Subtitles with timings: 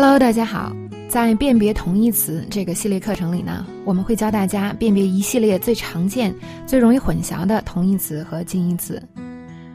[0.00, 0.72] Hello，大家好。
[1.08, 6.32] 在辨别同义词这个系列课程里呢，我们会教大家辨别一系列最常见、
[6.68, 9.02] 最容易混淆的同义词和近义词。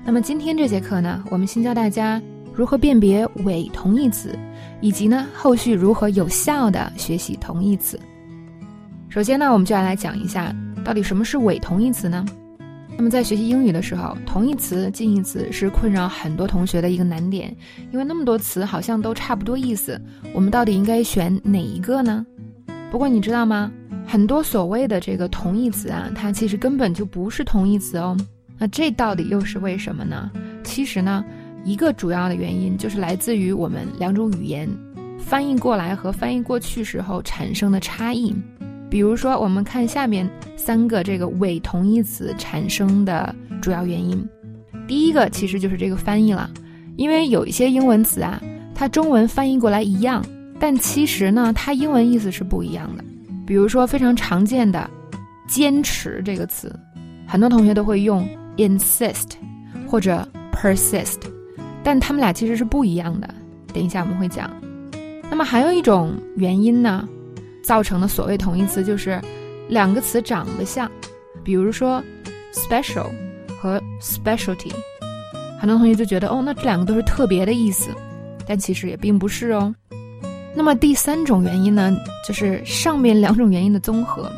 [0.05, 2.21] 那么今天这节课呢，我们先教大家
[2.53, 4.33] 如何辨别伪同义词，
[4.79, 7.99] 以及呢后续如何有效的学习同义词。
[9.09, 10.55] 首先呢，我们就要来讲一下
[10.85, 12.25] 到底什么是伪同义词呢？
[12.95, 17.53] 那么在学习英语的时候，同义词、近义词是困扰很多同学的一个难点，
[17.91, 19.99] 因为那么多词好像都差不多意思，
[20.33, 22.25] 我们到底应该选哪一个呢？
[22.91, 23.71] 不过你知道吗？
[24.05, 28.15] 很多所谓的这个同义词啊，它其实根本就不是同义词哦。
[28.57, 30.29] 那这到底又是为什么呢？
[30.63, 31.25] 其实呢，
[31.65, 34.69] 一个主要的原因就是来自于我们两种语言
[35.17, 38.33] 翻译过来和翻译过去时候产生的差异。
[38.93, 44.23] 比如说，我们看下面三个这个伪同义词产生的主要原因。
[44.87, 46.47] 第一个其实就是这个翻译了，
[46.95, 48.39] 因为有一些英文词啊，
[48.75, 50.23] 它中文翻译过来一样，
[50.59, 53.03] 但其实呢，它英文意思是不一样的。
[53.47, 54.87] 比如说非常常见的
[55.49, 56.71] “坚持”这个词，
[57.25, 58.23] 很多同学都会用
[58.57, 59.31] insist
[59.87, 61.17] 或者 persist，
[61.81, 63.27] 但他们俩其实是不一样的。
[63.73, 64.51] 等一下我们会讲。
[65.31, 67.09] 那么还有一种原因呢？
[67.63, 69.19] 造成的所谓同义词就是
[69.69, 70.91] 两个词长得像，
[71.43, 72.03] 比如说
[72.51, 73.07] special
[73.59, 74.71] 和 specialty，
[75.59, 77.89] 很多同学就觉得哦，那这两个都是特别的意思，
[78.45, 79.73] 但其实也并不是哦。
[80.53, 81.95] 那么第三种原因呢，
[82.27, 84.29] 就是上面两种原因的综合。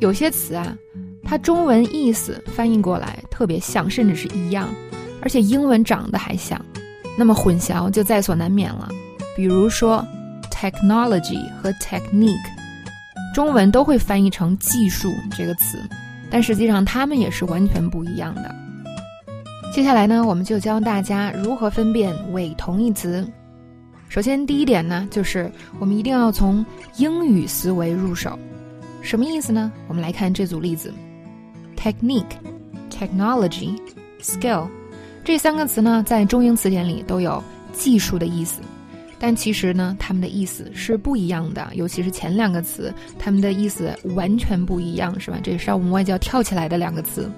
[0.00, 0.76] 有些词啊，
[1.24, 4.68] 它中文意思翻译过来特别像，甚至是一样，
[5.22, 6.62] 而且英文长得还像，
[7.16, 8.88] 那么混淆就在所难免了。
[9.34, 10.06] 比如说。
[10.62, 12.38] Technology 和 technique，
[13.34, 15.76] 中文都会翻译成技术这个词，
[16.30, 18.54] 但实际上它们也是完全不一样的。
[19.74, 23.28] 接下来呢，我们就教大家如何分辨伪同义词。
[24.08, 28.38] 首先，第一点呢，就是我们一定要从英语思维入手。
[29.00, 29.72] 什么意思呢？
[29.88, 30.94] 我们来看这组例子
[31.76, 32.36] ：technique、
[32.88, 33.76] technology、
[34.20, 34.68] skill
[35.24, 38.60] 这三个词呢，在中英词典里都有技术的意思。
[39.24, 45.38] 但其实呢，它们的意思是不一样的，尤其是前两个词，它们的意思完全不一样，是吧？
[45.40, 47.30] 这也是让我们外教跳起来的两个词。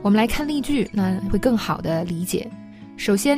[0.00, 2.48] 我们来看例句，那会更好的理解。
[2.96, 3.36] 首先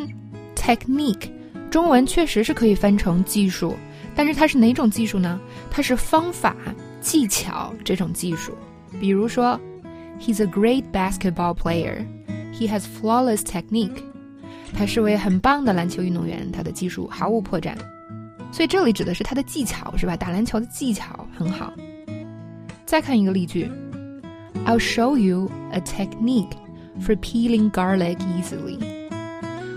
[0.55, 1.31] ，technique，
[1.71, 3.75] 中文确实是可以翻成技术，
[4.15, 5.41] 但是它是哪种技术呢？
[5.71, 6.55] 它是方法、
[7.01, 8.53] 技巧这种技术。
[9.01, 9.59] 比如说
[10.21, 12.05] ，He's a great basketball player.
[12.53, 14.03] He has flawless technique.
[14.75, 17.75] 他是位很棒的篮球运动员，他的技术毫无破绽，
[18.51, 20.17] 所以这里指的是他的技巧，是吧？
[20.17, 21.73] 打篮球的技巧很好。
[22.87, 23.71] 再看一个例句
[24.67, 26.51] ，I'll show you a technique
[27.01, 28.79] for peeling garlic easily。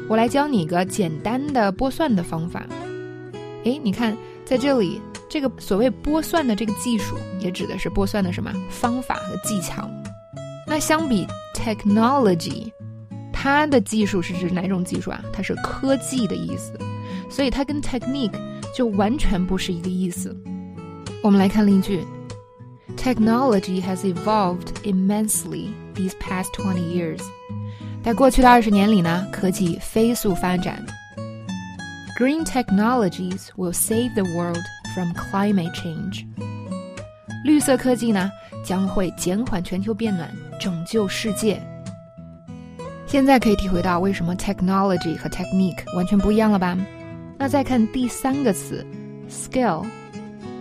[0.10, 2.66] 我来教你一个简单的剥蒜的方法。
[3.66, 9.90] 诶，你看，在这里，这个所谓剥蒜的这个技术，也指的是剥蒜的什么方法和技巧。
[10.66, 12.72] 那相比 technology。
[13.44, 15.22] 它的技术是指哪种技术啊？
[15.34, 16.80] 它是科技的意思，
[17.30, 18.32] 所以它跟 technique
[18.74, 20.34] 就完全不是一个意思。
[21.22, 22.06] 我们来看例句
[22.96, 27.20] ：Technology has evolved immensely these past twenty years。
[28.02, 30.82] 在过去的二十年里呢，科技飞速发展。
[32.18, 34.64] Green technologies will save the world
[34.96, 36.26] from climate change。
[37.44, 38.32] 绿色科技呢，
[38.64, 41.62] 将会减缓全球变暖，拯救世界。
[43.14, 46.76] 现在可以体会到为什么 technology 和 technique 完全不一样了吧？
[47.38, 48.84] 那再看第三个词
[49.30, 49.86] skill，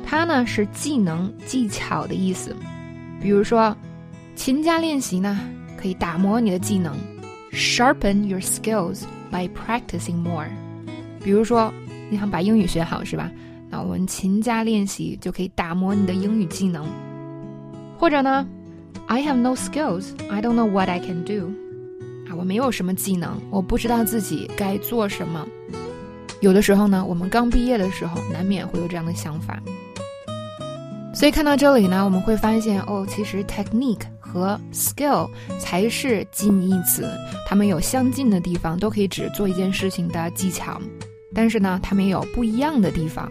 [0.05, 2.55] 它呢是技能、技巧的意思。
[3.23, 3.75] 比如说，
[4.37, 5.41] 勤加练习呢
[5.79, 6.95] 可以打磨你的技能
[7.53, 10.51] ，sharpen your skills by practicing more。
[11.25, 11.73] 比如说，
[12.11, 13.31] 你想把英语学好是吧？
[13.71, 16.87] 那我们勤加练习就可以打磨你的英语技能。
[17.99, 18.47] 或者呢
[19.07, 21.51] ，I have no skills, I don't know what I can do。
[22.37, 25.47] 我没有什么技能，我不知道自己该做什么。
[26.41, 29.63] 有的时候呢，我们刚毕业的时候，难免会有这样的想法。
[31.15, 35.29] 所以看到这里呢，我们会发现哦，其实 technique 和 skill
[35.61, 37.07] 才是近义词，
[37.47, 40.81] 它们有相近的地方，都可以指做一件事情的技巧。
[41.35, 43.31] 但是呢，它们有不一样的地方。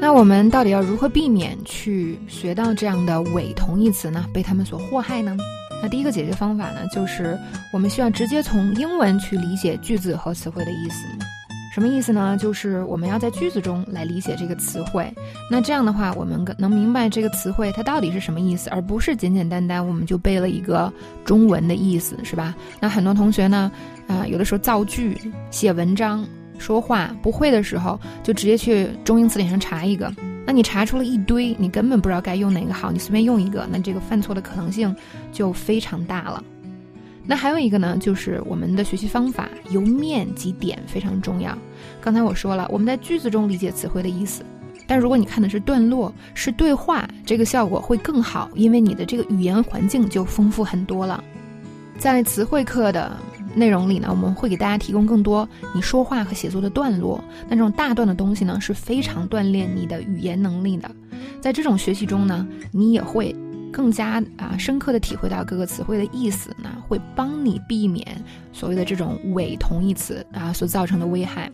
[0.00, 4.26] 那我们到底要如何避免去学到这样的伪同义词呢？
[4.32, 5.36] 被他们所祸害呢？
[5.84, 7.38] 那第一个解决方法呢，就是
[7.70, 11.04] 我们需要直接从英文去理解句子和词汇的意思。
[11.74, 12.38] 什么意思呢？
[12.40, 15.12] 就是我们要在句子中来理解这个词汇。
[15.50, 20.90] 那这样的话，我们能明白这个词汇它到底是什么意思，而不是简简单单我们就背了一个
[21.22, 22.54] 中文的意思，是吧？
[22.80, 23.70] 那很多同学呢，
[24.06, 25.20] 啊，有的时候造句、
[25.50, 26.26] 写文章，
[26.56, 30.10] 说话不会的时候，就直接去中英词典上查一个。
[30.46, 34.94] 那你查出了一堆，你根本不知道该用哪个好，你随便用一个，那这个犯错的可能性
[35.32, 36.42] 就非常大了。
[37.26, 41.56] 那还有一个呢，就是我们的学习方法由面及点非常重要。
[42.00, 44.44] 刚才我说了，我们在句子中理解词汇的意思，
[44.86, 51.24] 但如果你看的是段落，是对话，这个效果会更好，因为你的这个语言环境就丰富很多了。
[51.96, 53.16] 在词汇课的
[53.54, 60.90] 内容里呢，我们会给大家提供更多你说话和写作的段落，那这种大段的东西呢，是非常锻炼你的语言能力的。
[61.40, 63.34] 在这种学习中呢，你也会。
[63.72, 68.06] 更加啊深刻的体会到各个词汇的意思，那会帮你避免
[68.52, 71.50] 所谓的这种伪同义词啊所造成的危害。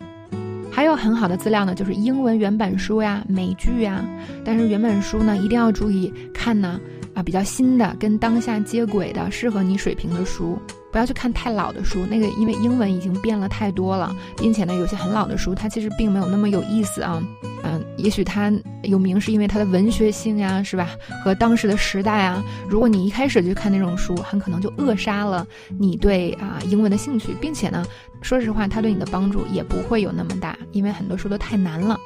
[0.70, 4.04] 还有很好的资料呢，就是英文原版书呀、美剧呀。
[4.44, 6.78] 但是原版书呢，一定要注意看呢
[7.14, 10.58] 啊比较新的、跟当下接轨的、适合你水平的书，
[10.90, 12.04] 不要去看太老的书。
[12.06, 17.22] 那个因为英文已经变了太多了，并且呢有些很老的书，它其实并没有那么有意思啊。
[17.62, 18.50] 嗯，也许它
[18.84, 20.90] 有名是因为它的文学性呀，是吧？
[21.22, 22.42] 和当时的时代啊。
[22.68, 25.46] 如果你一开始就看那种书，很可能就扼杀了
[25.78, 27.84] 你对啊英文的兴趣，并且呢，
[28.22, 32.00] 说实话，它对你的帮助也不会有那么大，因为很多书都太难了。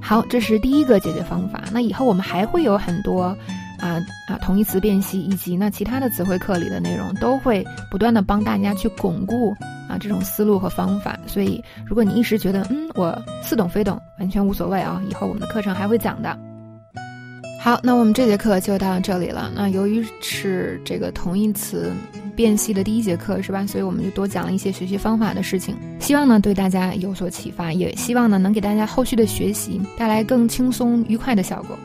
[0.00, 1.64] 好，这是第一个解决方法。
[1.72, 3.36] 那以后我们还会有很多。
[3.78, 9.54] 啊啊，同义词辨析以及那其他的词汇课里的内容，都会不断的帮大家去巩固
[9.88, 11.18] 啊这种思路和方法。
[11.26, 16.36] 所以，如果你一时觉得嗯我似懂非懂，完全无所谓啊，以后我们的课程还会讲的。
[17.60, 19.50] 好，那我们这节课就到这里了。
[19.54, 21.92] 那由于是这个同义词
[22.36, 23.66] 辨析的第一节课是吧？
[23.66, 31.76] 所以我们就多讲了一些学习方法的事情，希望呢对大家有所启发，也希望呢能给大家后续的学习带来更轻松愉快的效果。